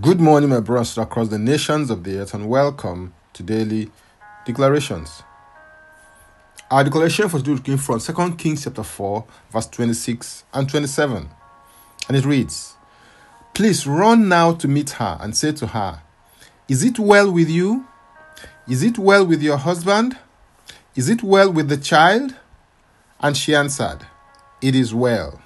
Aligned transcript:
Good 0.00 0.18
morning, 0.18 0.48
my 0.48 0.60
brothers 0.60 0.96
across 0.96 1.28
the 1.28 1.38
nations 1.38 1.90
of 1.90 2.04
the 2.04 2.18
earth, 2.18 2.32
and 2.32 2.48
welcome 2.48 3.12
to 3.34 3.42
daily 3.42 3.90
declarations. 4.46 5.22
Our 6.70 6.84
declaration 6.84 7.28
for 7.28 7.38
today 7.38 7.62
came 7.62 7.76
from 7.76 8.00
2 8.00 8.34
Kings 8.36 8.64
chapter 8.64 8.82
4, 8.82 9.24
verse 9.52 9.66
26 9.66 10.44
and 10.54 10.68
27. 10.68 11.28
And 12.08 12.16
it 12.16 12.24
reads, 12.24 12.74
Please 13.52 13.86
run 13.86 14.26
now 14.26 14.54
to 14.54 14.66
meet 14.66 14.90
her 14.90 15.18
and 15.20 15.36
say 15.36 15.52
to 15.52 15.66
her, 15.68 16.00
Is 16.66 16.82
it 16.82 16.98
well 16.98 17.30
with 17.30 17.50
you? 17.50 17.86
Is 18.66 18.82
it 18.82 18.98
well 18.98 19.24
with 19.24 19.42
your 19.42 19.58
husband? 19.58 20.16
Is 20.96 21.10
it 21.10 21.22
well 21.22 21.52
with 21.52 21.68
the 21.68 21.76
child? 21.76 22.34
And 23.20 23.36
she 23.36 23.54
answered, 23.54 24.06
It 24.62 24.74
is 24.74 24.94
well. 24.94 25.42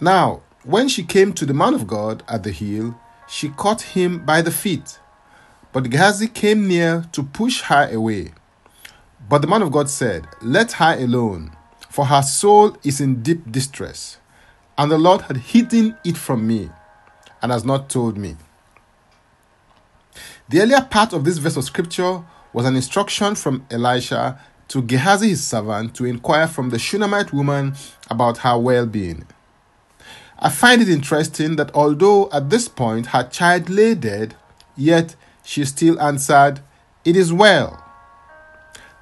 Now, 0.00 0.42
when 0.62 0.88
she 0.88 1.02
came 1.02 1.32
to 1.34 1.44
the 1.44 1.52
man 1.52 1.74
of 1.74 1.88
God 1.88 2.22
at 2.28 2.44
the 2.44 2.52
hill, 2.52 2.98
she 3.28 3.50
caught 3.50 3.82
him 3.82 4.24
by 4.24 4.42
the 4.42 4.50
feet. 4.50 4.98
But 5.72 5.90
Gehazi 5.90 6.28
came 6.28 6.66
near 6.66 7.04
to 7.12 7.22
push 7.22 7.60
her 7.62 7.88
away. 7.92 8.32
But 9.28 9.42
the 9.42 9.48
man 9.48 9.62
of 9.62 9.70
God 9.70 9.90
said, 9.90 10.26
Let 10.40 10.72
her 10.72 10.96
alone, 10.98 11.52
for 11.90 12.06
her 12.06 12.22
soul 12.22 12.76
is 12.82 13.00
in 13.00 13.22
deep 13.22 13.52
distress, 13.52 14.18
and 14.76 14.90
the 14.90 14.98
Lord 14.98 15.22
had 15.22 15.36
hidden 15.36 15.96
it 16.04 16.16
from 16.16 16.46
me, 16.46 16.70
and 17.42 17.52
has 17.52 17.64
not 17.64 17.90
told 17.90 18.16
me. 18.16 18.36
The 20.48 20.62
earlier 20.62 20.80
part 20.80 21.12
of 21.12 21.24
this 21.24 21.36
verse 21.36 21.56
of 21.56 21.64
scripture 21.64 22.24
was 22.54 22.64
an 22.64 22.74
instruction 22.74 23.34
from 23.34 23.66
Elisha 23.70 24.40
to 24.68 24.82
Gehazi 24.82 25.30
his 25.30 25.46
servant 25.46 25.94
to 25.96 26.06
inquire 26.06 26.46
from 26.46 26.70
the 26.70 26.78
Shunammite 26.78 27.32
woman 27.32 27.74
about 28.10 28.38
her 28.38 28.58
well 28.58 28.86
being. 28.86 29.26
I 30.40 30.50
find 30.50 30.80
it 30.80 30.88
interesting 30.88 31.56
that 31.56 31.74
although 31.74 32.30
at 32.30 32.48
this 32.48 32.68
point 32.68 33.06
her 33.06 33.24
child 33.24 33.68
lay 33.68 33.96
dead, 33.96 34.36
yet 34.76 35.16
she 35.42 35.64
still 35.64 36.00
answered, 36.00 36.60
It 37.04 37.16
is 37.16 37.32
well. 37.32 37.82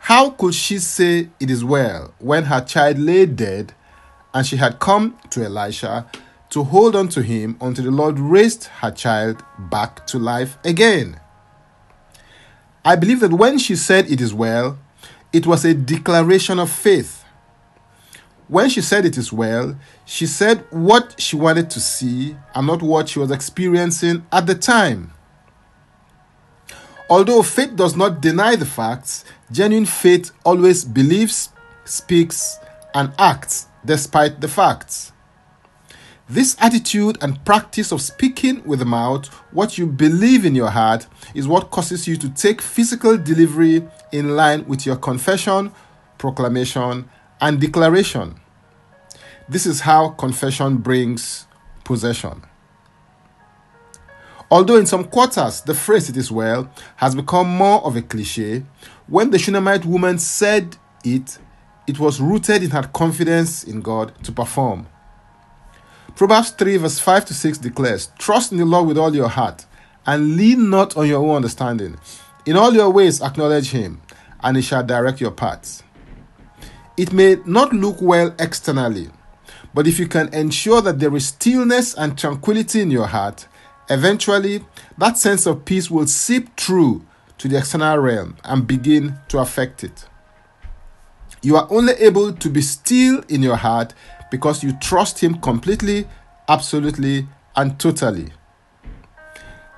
How 0.00 0.30
could 0.30 0.54
she 0.54 0.78
say 0.78 1.28
it 1.38 1.50
is 1.50 1.62
well 1.62 2.14
when 2.20 2.44
her 2.44 2.62
child 2.62 2.98
lay 2.98 3.26
dead 3.26 3.74
and 4.32 4.46
she 4.46 4.56
had 4.56 4.78
come 4.78 5.18
to 5.30 5.44
Elisha 5.44 6.06
to 6.50 6.62
hold 6.62 6.96
on 6.96 7.08
to 7.08 7.22
him 7.22 7.58
until 7.60 7.84
the 7.84 7.90
Lord 7.90 8.18
raised 8.18 8.64
her 8.80 8.90
child 8.90 9.42
back 9.58 10.06
to 10.06 10.18
life 10.18 10.56
again? 10.64 11.20
I 12.82 12.96
believe 12.96 13.20
that 13.20 13.32
when 13.32 13.58
she 13.58 13.76
said 13.76 14.10
it 14.10 14.22
is 14.22 14.32
well, 14.32 14.78
it 15.34 15.46
was 15.46 15.66
a 15.66 15.74
declaration 15.74 16.58
of 16.58 16.70
faith. 16.70 17.25
When 18.48 18.68
she 18.68 18.80
said 18.80 19.04
it 19.04 19.18
is 19.18 19.32
well, 19.32 19.76
she 20.04 20.26
said 20.26 20.64
what 20.70 21.20
she 21.20 21.34
wanted 21.34 21.68
to 21.70 21.80
see 21.80 22.36
and 22.54 22.66
not 22.66 22.80
what 22.80 23.08
she 23.08 23.18
was 23.18 23.30
experiencing 23.30 24.24
at 24.30 24.46
the 24.46 24.54
time. 24.54 25.12
Although 27.10 27.42
faith 27.42 27.74
does 27.76 27.96
not 27.96 28.20
deny 28.20 28.56
the 28.56 28.66
facts, 28.66 29.24
genuine 29.50 29.86
faith 29.86 30.30
always 30.44 30.84
believes, 30.84 31.50
speaks, 31.84 32.58
and 32.94 33.12
acts 33.18 33.66
despite 33.84 34.40
the 34.40 34.48
facts. 34.48 35.12
This 36.28 36.56
attitude 36.58 37.18
and 37.20 37.44
practice 37.44 37.92
of 37.92 38.02
speaking 38.02 38.64
with 38.64 38.80
the 38.80 38.84
mouth 38.84 39.28
what 39.52 39.78
you 39.78 39.86
believe 39.86 40.44
in 40.44 40.56
your 40.56 40.70
heart 40.70 41.06
is 41.34 41.46
what 41.46 41.70
causes 41.70 42.08
you 42.08 42.16
to 42.16 42.28
take 42.30 42.60
physical 42.60 43.16
delivery 43.16 43.86
in 44.10 44.34
line 44.34 44.66
with 44.66 44.84
your 44.84 44.96
confession, 44.96 45.72
proclamation, 46.18 47.08
and 47.40 47.60
declaration. 47.60 48.40
This 49.48 49.66
is 49.66 49.80
how 49.80 50.10
confession 50.10 50.78
brings 50.78 51.46
possession. 51.84 52.42
Although 54.50 54.76
in 54.76 54.86
some 54.86 55.04
quarters 55.04 55.60
the 55.60 55.74
phrase 55.74 56.08
it 56.08 56.16
is 56.16 56.30
well 56.30 56.70
has 56.96 57.14
become 57.14 57.48
more 57.48 57.84
of 57.84 57.96
a 57.96 58.02
cliche, 58.02 58.64
when 59.06 59.30
the 59.30 59.38
Shunammite 59.38 59.84
woman 59.84 60.18
said 60.18 60.76
it, 61.04 61.38
it 61.86 61.98
was 61.98 62.20
rooted 62.20 62.62
in 62.62 62.70
her 62.70 62.82
confidence 62.82 63.64
in 63.64 63.80
God 63.80 64.12
to 64.24 64.32
perform. 64.32 64.86
Proverbs 66.14 66.50
3, 66.50 66.78
verse 66.78 66.98
5 66.98 67.26
to 67.26 67.34
6 67.34 67.58
declares, 67.58 68.10
Trust 68.18 68.50
in 68.50 68.58
the 68.58 68.64
Lord 68.64 68.88
with 68.88 68.98
all 68.98 69.14
your 69.14 69.28
heart, 69.28 69.66
and 70.06 70.36
lean 70.36 70.70
not 70.70 70.96
on 70.96 71.06
your 71.06 71.22
own 71.24 71.36
understanding. 71.36 71.98
In 72.46 72.56
all 72.56 72.72
your 72.72 72.90
ways 72.90 73.20
acknowledge 73.20 73.70
him, 73.70 74.00
and 74.42 74.56
he 74.56 74.62
shall 74.62 74.82
direct 74.82 75.20
your 75.20 75.32
paths. 75.32 75.82
It 76.96 77.12
may 77.12 77.36
not 77.44 77.74
look 77.74 78.00
well 78.00 78.34
externally, 78.38 79.10
but 79.74 79.86
if 79.86 79.98
you 79.98 80.08
can 80.08 80.32
ensure 80.32 80.80
that 80.80 80.98
there 80.98 81.14
is 81.14 81.26
stillness 81.26 81.94
and 81.94 82.16
tranquility 82.16 82.80
in 82.80 82.90
your 82.90 83.06
heart, 83.06 83.46
eventually 83.90 84.64
that 84.96 85.18
sense 85.18 85.46
of 85.46 85.66
peace 85.66 85.90
will 85.90 86.06
seep 86.06 86.56
through 86.56 87.04
to 87.38 87.48
the 87.48 87.58
external 87.58 87.98
realm 87.98 88.36
and 88.44 88.66
begin 88.66 89.18
to 89.28 89.38
affect 89.38 89.84
it. 89.84 90.06
You 91.42 91.56
are 91.56 91.68
only 91.70 91.92
able 91.94 92.32
to 92.32 92.48
be 92.48 92.62
still 92.62 93.22
in 93.28 93.42
your 93.42 93.56
heart 93.56 93.92
because 94.30 94.62
you 94.62 94.72
trust 94.80 95.18
Him 95.18 95.38
completely, 95.40 96.08
absolutely, 96.48 97.28
and 97.54 97.78
totally. 97.78 98.32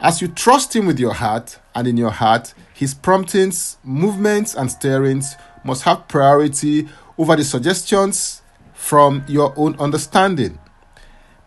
As 0.00 0.20
you 0.20 0.28
trust 0.28 0.74
Him 0.74 0.86
with 0.86 0.98
your 0.98 1.14
heart 1.14 1.60
and 1.76 1.86
in 1.86 1.96
your 1.96 2.10
heart, 2.10 2.54
His 2.74 2.92
promptings, 2.92 3.78
movements, 3.84 4.54
and 4.54 4.70
stirrings 4.70 5.36
must 5.64 5.82
have 5.82 6.06
priority 6.08 6.88
over 7.18 7.36
the 7.36 7.44
suggestions 7.44 8.42
from 8.72 9.24
your 9.26 9.52
own 9.56 9.74
understanding. 9.78 10.58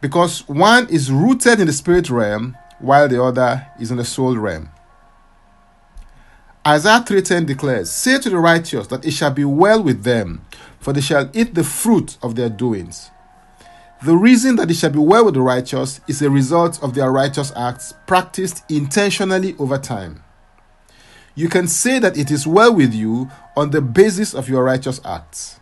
Because 0.02 0.48
one 0.48 0.88
is 0.90 1.12
rooted 1.12 1.60
in 1.60 1.68
the 1.68 1.74
spirit 1.74 2.10
realm 2.10 2.58
while 2.80 3.08
the 3.08 3.22
other 3.22 3.68
is 3.80 3.92
in 3.92 3.98
the 3.98 4.06
soul 4.06 4.36
realm. 4.36 4.70
Isaiah 6.66 7.02
3:10 7.02 7.46
declares, 7.46 7.90
"Say 7.90 8.20
to 8.20 8.30
the 8.30 8.38
righteous 8.38 8.88
that 8.88 9.06
it 9.06 9.12
shall 9.12 9.32
be 9.32 9.46
well 9.46 9.82
with 9.82 10.04
them, 10.04 10.42
for 10.80 10.92
they 10.92 11.02
shall 11.02 11.30
eat 11.34 11.56
the 11.56 11.64
fruit 11.64 12.18
of 12.22 12.36
their 12.36 12.50
doings." 12.50 13.10
The 14.04 14.18
reason 14.18 14.58
that 14.58 14.70
it 14.70 14.76
shall 14.76 14.92
be 14.92 15.00
well 15.00 15.26
with 15.26 15.34
the 15.34 15.42
righteous 15.42 16.02
is 16.08 16.22
a 16.22 16.30
result 16.30 16.78
of 16.84 16.94
their 16.94 17.12
righteous 17.12 17.52
acts 17.56 17.94
practiced 18.06 18.64
intentionally 18.70 19.56
over 19.58 19.78
time. 19.78 20.24
You 21.38 21.50
can 21.50 21.68
say 21.68 22.00
that 22.00 22.18
it 22.18 22.32
is 22.32 22.48
well 22.48 22.74
with 22.74 22.96
you 22.96 23.30
on 23.56 23.70
the 23.70 23.80
basis 23.80 24.34
of 24.34 24.50
your 24.50 24.64
righteous 24.64 25.00
acts. 25.06 25.60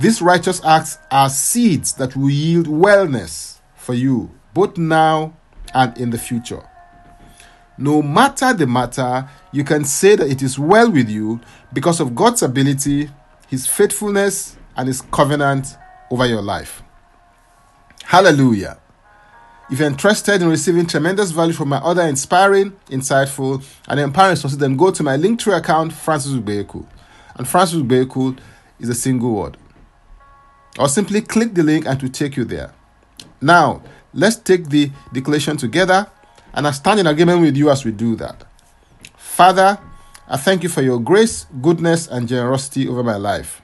These 0.00 0.20
righteous 0.20 0.60
acts 0.64 0.98
are 1.08 1.30
seeds 1.30 1.92
that 1.94 2.16
will 2.16 2.30
yield 2.30 2.66
wellness 2.66 3.60
for 3.76 3.94
you, 3.94 4.32
both 4.52 4.76
now 4.76 5.36
and 5.72 5.96
in 5.96 6.10
the 6.10 6.18
future. 6.18 6.68
No 7.78 8.02
matter 8.02 8.52
the 8.52 8.66
matter, 8.66 9.28
you 9.52 9.62
can 9.62 9.84
say 9.84 10.16
that 10.16 10.28
it 10.28 10.42
is 10.42 10.58
well 10.58 10.90
with 10.90 11.08
you 11.08 11.40
because 11.72 12.00
of 12.00 12.16
God's 12.16 12.42
ability, 12.42 13.08
His 13.46 13.68
faithfulness, 13.68 14.56
and 14.76 14.88
His 14.88 15.00
covenant 15.00 15.76
over 16.10 16.26
your 16.26 16.42
life. 16.42 16.82
Hallelujah. 18.02 18.80
If 19.72 19.78
you're 19.78 19.88
interested 19.88 20.42
in 20.42 20.48
receiving 20.50 20.84
tremendous 20.84 21.30
value 21.30 21.54
from 21.54 21.70
my 21.70 21.78
other 21.78 22.02
inspiring, 22.02 22.72
insightful, 22.90 23.64
and 23.88 23.98
empowering 23.98 24.36
sources, 24.36 24.58
then 24.58 24.76
go 24.76 24.90
to 24.90 25.02
my 25.02 25.16
Linktree 25.16 25.56
account, 25.56 25.94
Francis 25.94 26.32
Ubeku. 26.32 26.86
And 27.36 27.48
Francis 27.48 27.80
Ubeku 27.80 28.38
is 28.78 28.90
a 28.90 28.94
single 28.94 29.32
word. 29.32 29.56
Or 30.78 30.90
simply 30.90 31.22
click 31.22 31.54
the 31.54 31.62
link 31.62 31.86
and 31.86 31.96
it 31.96 32.02
will 32.02 32.12
take 32.12 32.36
you 32.36 32.44
there. 32.44 32.74
Now, 33.40 33.82
let's 34.12 34.36
take 34.36 34.68
the 34.68 34.90
declaration 35.10 35.56
together 35.56 36.06
and 36.52 36.66
I 36.66 36.72
stand 36.72 37.00
in 37.00 37.06
agreement 37.06 37.40
with 37.40 37.56
you 37.56 37.70
as 37.70 37.82
we 37.82 37.92
do 37.92 38.14
that. 38.16 38.44
Father, 39.16 39.78
I 40.28 40.36
thank 40.36 40.62
you 40.62 40.68
for 40.68 40.82
your 40.82 41.00
grace, 41.00 41.46
goodness, 41.62 42.06
and 42.08 42.28
generosity 42.28 42.86
over 42.88 43.02
my 43.02 43.16
life. 43.16 43.62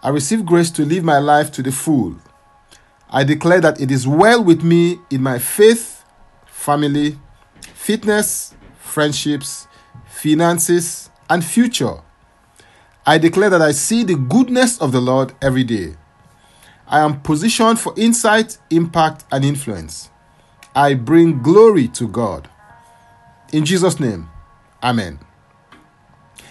I 0.00 0.10
receive 0.10 0.46
grace 0.46 0.70
to 0.70 0.84
live 0.84 1.02
my 1.02 1.18
life 1.18 1.50
to 1.52 1.62
the 1.64 1.72
full. 1.72 2.14
I 3.10 3.24
declare 3.24 3.60
that 3.60 3.80
it 3.80 3.90
is 3.90 4.06
well 4.06 4.42
with 4.42 4.62
me 4.62 4.98
in 5.10 5.22
my 5.22 5.38
faith, 5.38 6.04
family, 6.46 7.18
fitness, 7.74 8.54
friendships, 8.78 9.68
finances, 10.06 11.10
and 11.28 11.44
future. 11.44 12.00
I 13.06 13.18
declare 13.18 13.50
that 13.50 13.62
I 13.62 13.72
see 13.72 14.02
the 14.02 14.16
goodness 14.16 14.80
of 14.80 14.92
the 14.92 15.00
Lord 15.00 15.34
every 15.42 15.64
day. 15.64 15.96
I 16.86 17.00
am 17.00 17.20
positioned 17.20 17.78
for 17.78 17.92
insight, 17.96 18.58
impact, 18.70 19.24
and 19.30 19.44
influence. 19.44 20.10
I 20.74 20.94
bring 20.94 21.42
glory 21.42 21.88
to 21.88 22.08
God. 22.08 22.48
In 23.52 23.64
Jesus' 23.64 24.00
name, 24.00 24.28
Amen. 24.82 25.18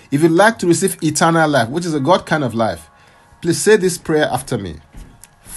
If 0.09 0.21
you'd 0.23 0.31
like 0.31 0.57
to 0.59 0.67
receive 0.67 1.01
eternal 1.03 1.47
life, 1.49 1.69
which 1.69 1.85
is 1.85 1.93
a 1.93 1.99
God 1.99 2.25
kind 2.25 2.43
of 2.43 2.55
life, 2.55 2.89
please 3.41 3.61
say 3.61 3.75
this 3.75 3.97
prayer 3.97 4.25
after 4.25 4.57
me 4.57 4.77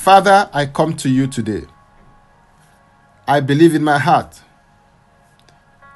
Father, 0.06 0.48
I 0.52 0.66
come 0.66 0.94
to 0.98 1.08
you 1.08 1.26
today. 1.26 1.64
I 3.26 3.40
believe 3.40 3.74
in 3.74 3.82
my 3.82 3.98
heart 3.98 4.40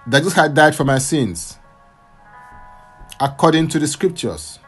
that 0.05 0.19
Jesus 0.19 0.33
had 0.33 0.53
died 0.53 0.75
for 0.75 0.83
my 0.83 0.99
sins 0.99 1.59
according 3.21 3.69
to 3.69 3.79
the 3.79 3.87
scriptures. 3.87 4.59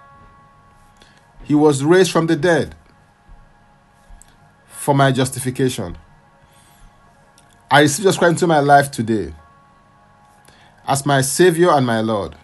He 1.42 1.56
was 1.56 1.82
raised 1.82 2.12
from 2.12 2.28
the 2.28 2.36
dead 2.36 2.76
for 4.68 4.94
my 4.94 5.10
justification. 5.10 5.98
I 7.68 7.80
receive 7.80 8.04
Jesus 8.04 8.18
Christ 8.18 8.34
into 8.34 8.46
my 8.46 8.60
life 8.60 8.92
today 8.92 9.34
as 10.86 11.04
my 11.04 11.20
Savior 11.20 11.70
and 11.70 11.84
my 11.84 12.00
Lord. 12.00 12.36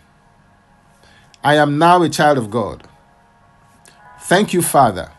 I 1.45 1.55
am 1.59 1.79
now 1.79 2.03
a 2.03 2.09
child 2.09 2.39
of 2.39 2.50
God. 2.50 2.89
Thank 4.23 4.53
you, 4.53 4.62
Father. 4.62 5.12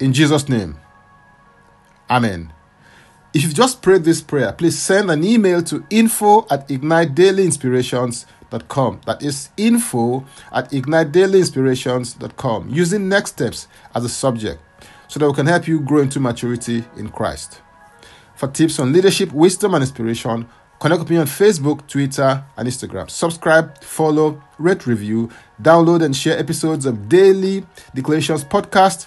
In 0.00 0.12
Jesus' 0.12 0.48
name. 0.48 0.76
Amen. 2.08 2.52
If 3.32 3.44
you've 3.44 3.54
just 3.54 3.80
prayed 3.82 4.02
this 4.02 4.20
prayer, 4.20 4.52
please 4.52 4.76
send 4.76 5.08
an 5.10 5.22
email 5.22 5.62
to 5.64 5.84
info 5.90 6.46
at 6.50 6.66
ignitedailyinspirations.com. 6.68 9.00
That 9.06 9.22
is 9.22 9.50
info 9.56 10.26
at 10.50 10.72
ignitedailyinspirations.com 10.72 12.70
using 12.70 13.08
next 13.08 13.30
steps 13.32 13.68
as 13.94 14.04
a 14.04 14.08
subject 14.08 14.60
so 15.06 15.20
that 15.20 15.28
we 15.28 15.34
can 15.34 15.46
help 15.46 15.68
you 15.68 15.78
grow 15.80 16.00
into 16.00 16.18
maturity 16.18 16.82
in 16.96 17.10
Christ. 17.10 17.60
For 18.34 18.48
tips 18.48 18.80
on 18.80 18.92
leadership, 18.92 19.30
wisdom, 19.32 19.74
and 19.74 19.82
inspiration, 19.82 20.48
connect 20.80 21.00
with 21.00 21.10
me 21.10 21.18
on 21.18 21.26
Facebook, 21.26 21.86
Twitter, 21.86 22.42
and 22.56 22.66
Instagram. 22.66 23.08
Subscribe, 23.10 23.84
follow, 23.84 24.42
rate, 24.58 24.86
review, 24.86 25.28
download, 25.62 26.02
and 26.02 26.16
share 26.16 26.38
episodes 26.38 26.86
of 26.86 27.06
Daily 27.08 27.66
Declarations 27.94 28.44
podcast 28.44 29.06